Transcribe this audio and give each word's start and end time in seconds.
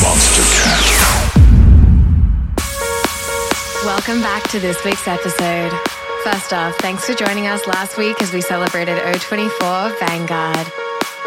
Monstercat. 0.00 0.86
Welcome 3.84 4.20
back 4.22 4.42
to 4.50 4.58
this 4.58 4.82
week's 4.84 5.06
episode. 5.06 5.72
First 6.24 6.52
off, 6.52 6.74
thanks 6.78 7.04
for 7.04 7.14
joining 7.14 7.46
us 7.46 7.66
last 7.66 7.98
week 7.98 8.20
as 8.22 8.32
we 8.32 8.40
celebrated 8.40 8.98
O24 8.98 9.98
Vanguard. 10.00 10.66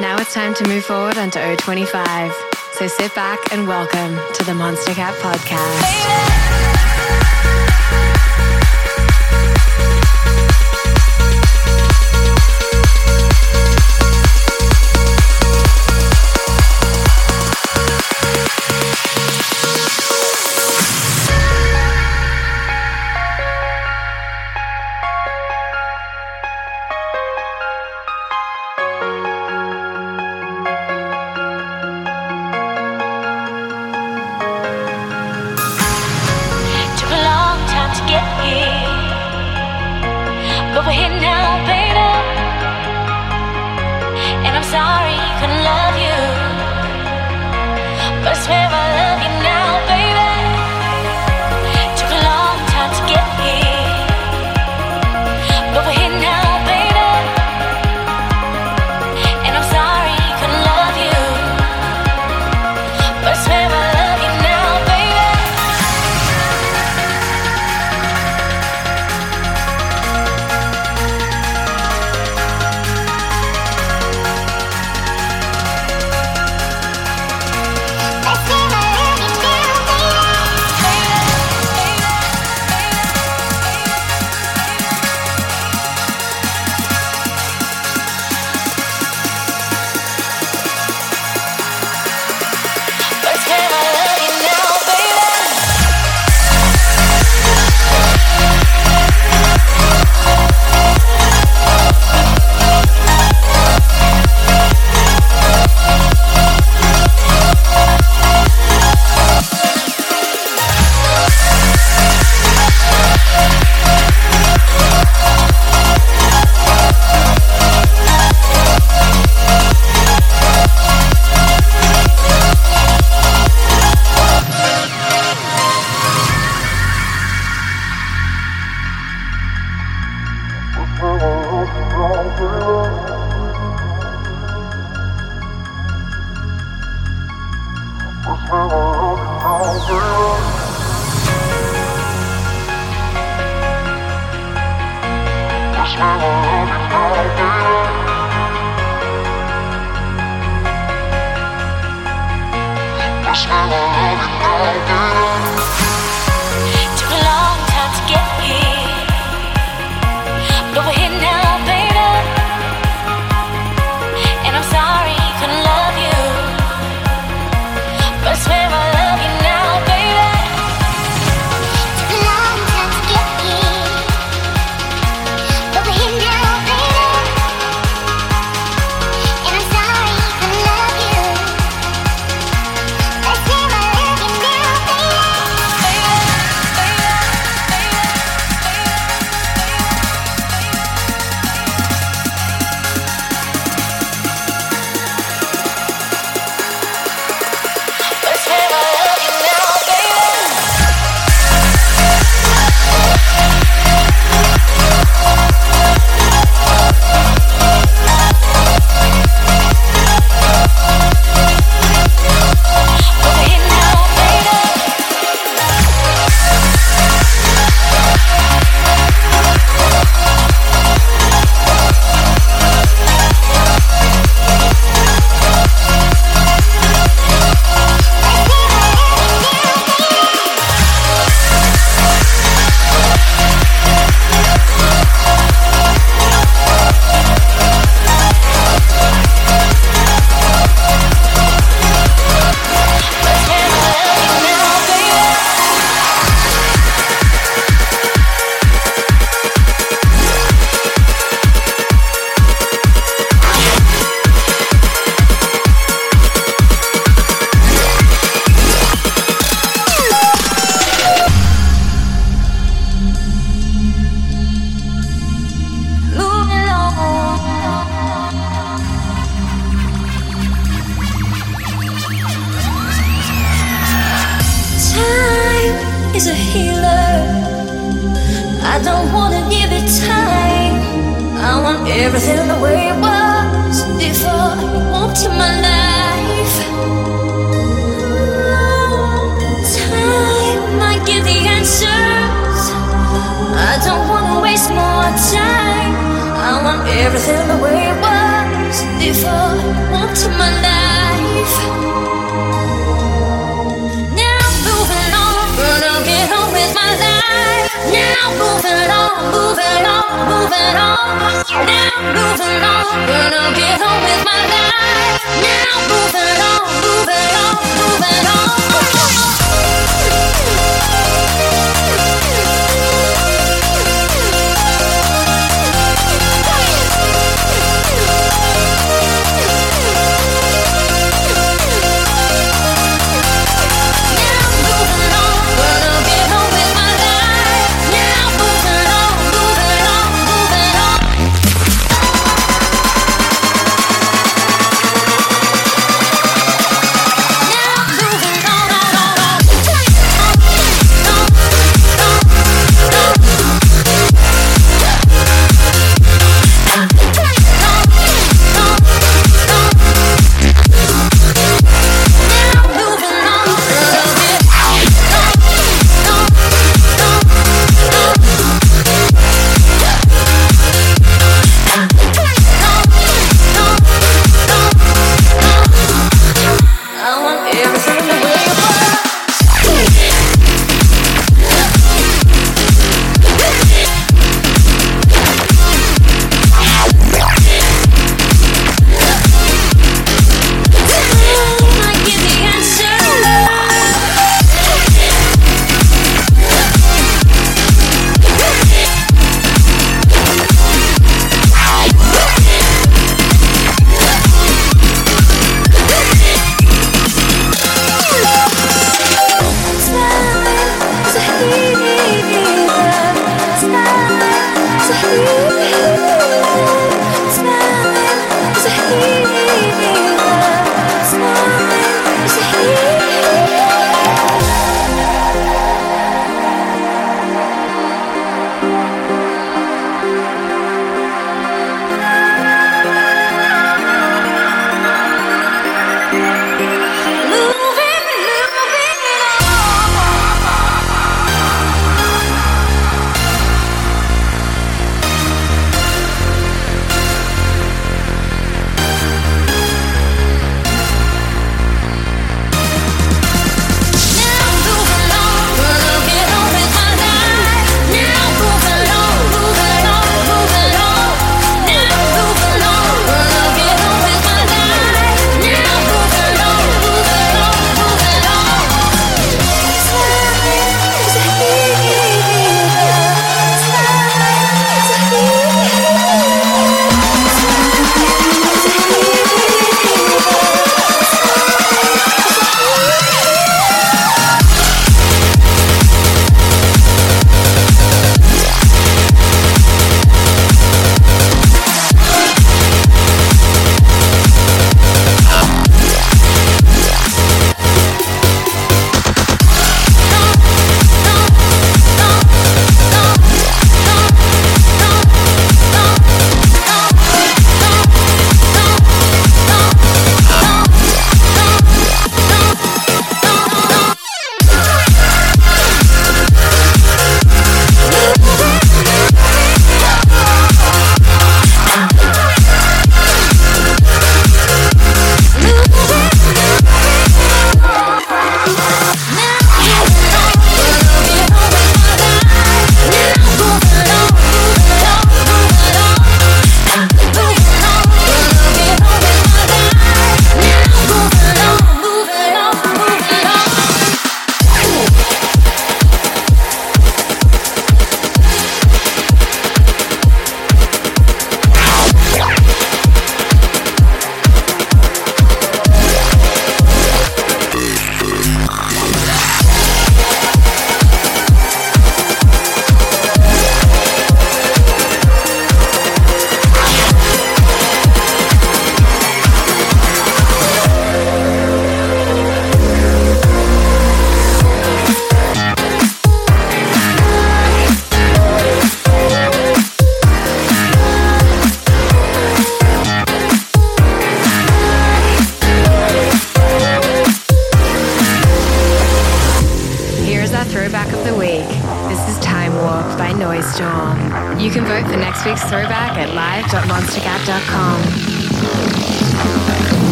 Now 0.00 0.18
it's 0.18 0.32
time 0.32 0.54
to 0.54 0.68
move 0.68 0.84
forward 0.84 1.18
onto 1.18 1.38
O25. 1.40 2.32
So 2.74 2.86
sit 2.86 3.12
back 3.14 3.38
and 3.52 3.66
welcome 3.66 4.14
to 4.34 4.44
the 4.44 4.52
Monstercat 4.52 5.14
Podcast. 5.20 5.82
Baby. 5.82 6.79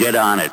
Get 0.00 0.14
on 0.14 0.40
it. 0.40 0.50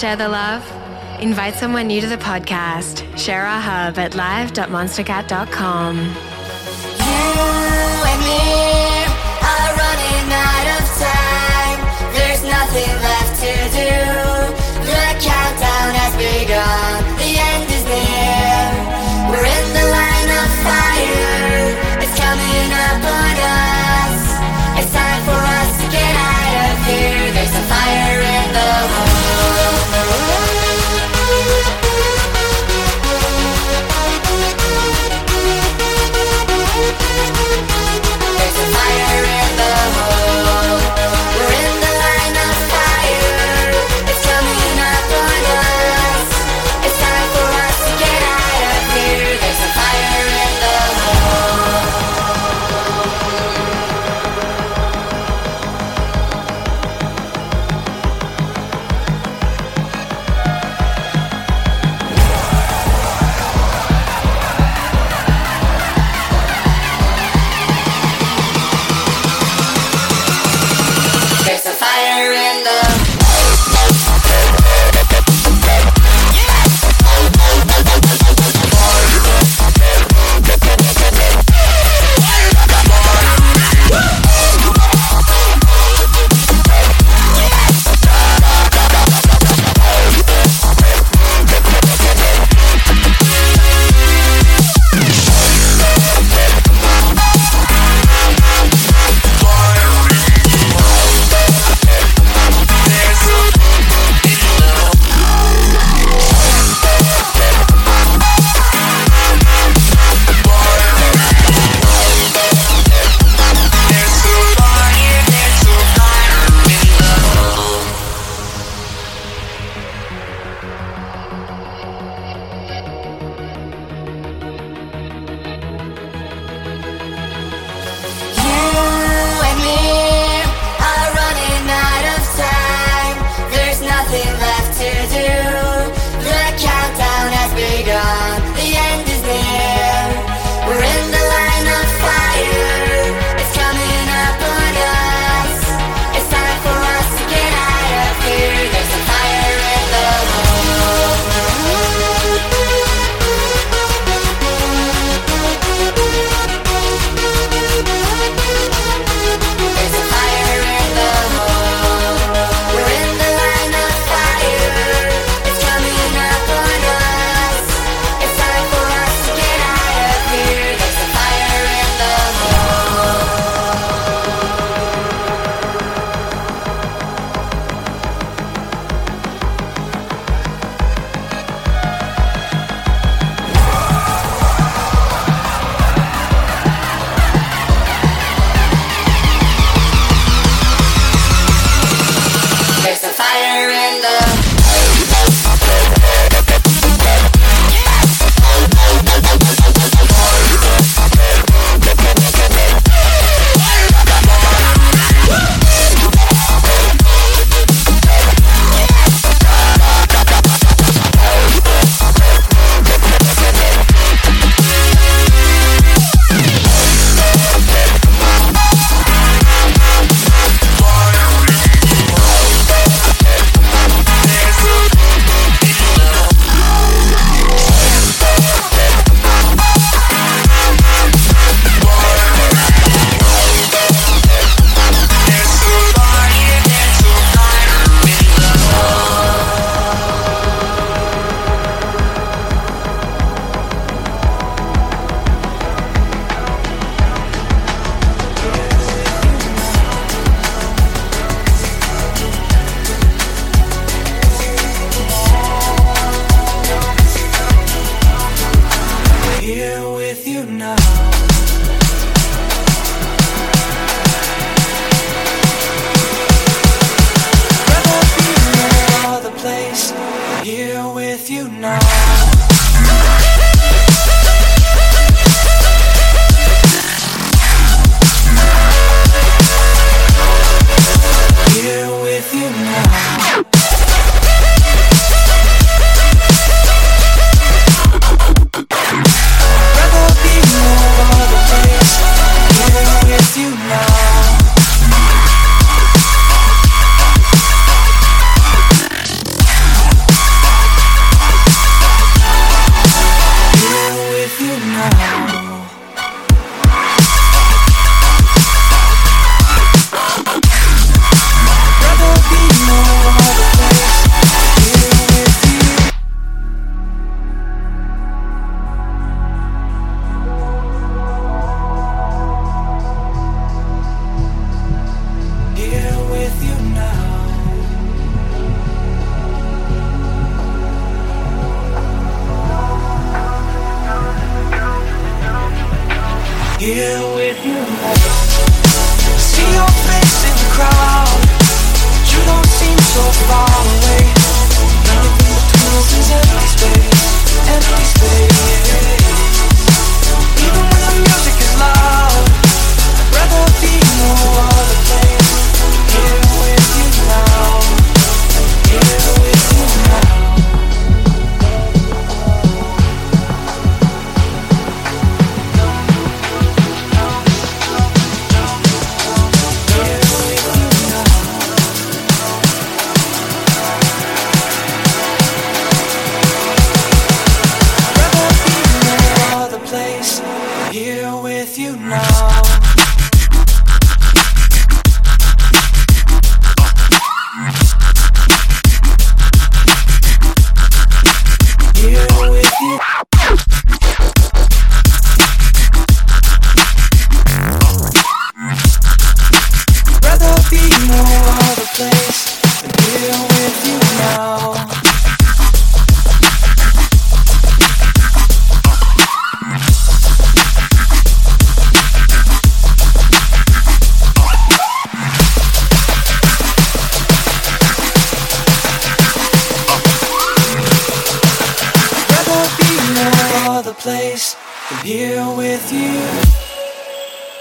Share 0.00 0.16
the 0.16 0.28
love? 0.30 0.64
Invite 1.20 1.56
someone 1.56 1.86
new 1.88 2.00
to 2.00 2.06
the 2.06 2.16
podcast. 2.16 3.04
Share 3.18 3.44
our 3.44 3.60
hub 3.60 3.98
at 3.98 4.14
live.monstercat.com. 4.14 5.96
You 5.98 7.36
and 8.08 8.20
me 8.24 8.40
are 9.44 9.70
running 9.76 10.28
out 10.32 10.68
of 10.80 10.88
time. 11.04 11.84
There's 12.16 12.40
nothing 12.48 12.88
left 13.04 13.44
to 13.44 13.52
do. 13.76 13.92
The 14.88 15.04
countdown 15.20 15.92
has 16.00 16.16
begun. 16.16 17.04
The 17.20 17.36
end 17.36 17.68
is 17.68 17.84
near. 17.84 18.72
We're 19.28 19.44
in 19.44 19.66
the 19.76 19.84
line 19.84 20.30
of 20.32 20.48
fire. 20.64 21.76
It's 22.00 22.16
coming 22.16 22.72
up 22.88 23.04
on 23.04 23.36
us. 23.36 24.16
It's 24.80 24.92
time 24.96 25.20
for 25.28 25.36
us 25.60 25.76
to 25.84 25.92
get 25.92 26.14
out 26.16 26.72
of 26.72 26.88
here. 26.88 27.36
There's 27.36 27.52
a 27.52 27.64
fire 27.68 28.39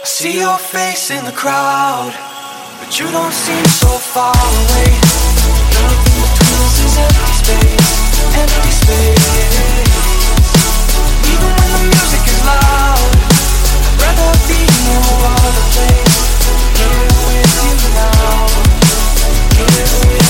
I 0.02 0.06
see 0.06 0.40
your 0.40 0.58
face 0.58 1.12
in 1.12 1.26
the 1.26 1.34
crowd, 1.34 2.14
but 2.80 2.98
you 2.98 3.12
don't 3.12 3.34
seem 3.34 3.66
so 3.66 3.90
far 4.00 4.32
away. 4.32 4.96
Nothing 5.76 6.16
between 6.24 6.56
us 6.64 6.80
is 6.88 6.96
empty 7.04 7.34
space, 7.36 7.92
empty 8.32 8.72
space. 8.72 9.28
Even 11.28 11.52
when 11.52 11.70
the 11.76 11.84
music 11.92 12.24
is 12.32 12.40
loud, 12.48 13.12
I'd 13.76 14.00
rather 14.00 14.32
be 14.48 14.64
no 14.88 15.04
other 15.36 15.68
place. 15.76 16.16
Here 16.80 17.12
with 17.28 17.52
you 17.60 17.92
now, 17.92 18.48
here 19.52 19.84
with 20.08 20.24
you 20.24 20.29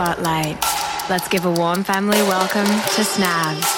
Spotlight. 0.00 0.56
Let's 1.10 1.28
give 1.28 1.44
a 1.44 1.52
warm 1.52 1.84
family 1.84 2.22
welcome 2.22 2.64
to 2.64 3.02
Snavs. 3.04 3.68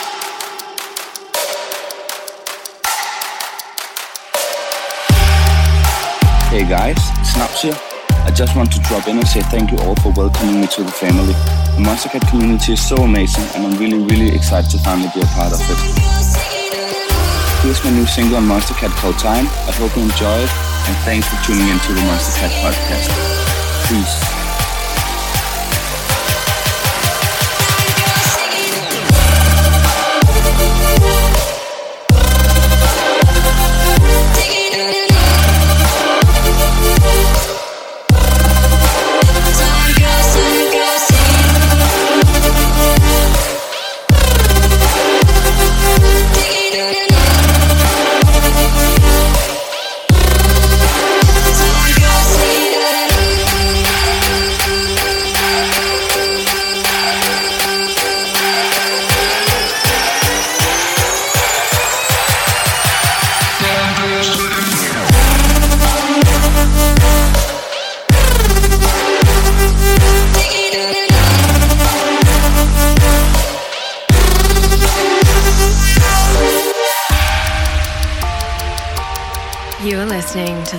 Hey 6.46 6.62
guys, 6.62 6.94
Snavs 7.26 7.62
here. 7.62 7.74
I 8.22 8.30
just 8.30 8.54
want 8.54 8.70
to 8.70 8.78
drop 8.82 9.08
in 9.08 9.18
and 9.18 9.26
say 9.26 9.42
thank 9.50 9.72
you 9.72 9.78
all 9.78 9.96
for 9.96 10.12
welcoming 10.12 10.60
me 10.60 10.68
to 10.68 10.84
the 10.84 10.92
family. 10.92 11.32
The 11.74 11.82
Monstercat 11.82 12.30
community 12.30 12.74
is 12.74 12.88
so 12.88 12.98
amazing 12.98 13.42
and 13.56 13.66
I'm 13.66 13.76
really, 13.80 13.98
really 13.98 14.32
excited 14.32 14.70
to 14.70 14.78
finally 14.78 15.10
be 15.12 15.22
a 15.22 15.26
part 15.34 15.52
of 15.52 15.58
it. 15.58 15.78
Here's 17.66 17.82
my 17.82 17.90
new 17.90 18.06
single 18.06 18.36
on 18.36 18.44
Monstercat 18.44 18.94
called 19.02 19.18
Time. 19.18 19.46
I 19.66 19.72
hope 19.74 19.96
you 19.96 20.04
enjoy 20.04 20.38
it, 20.38 20.50
and 20.86 20.96
thanks 21.02 21.26
for 21.26 21.44
tuning 21.44 21.66
in 21.66 21.80
to 21.80 21.92
the 21.92 22.00
Monstercat 22.06 22.54
podcast. 22.62 23.10
Peace. 23.88 24.41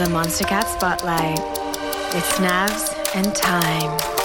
Monstercat 0.09 0.65
Spotlight 0.65 1.37
with 2.11 2.23
Snavs 2.23 2.91
and 3.15 3.35
Time. 3.35 4.22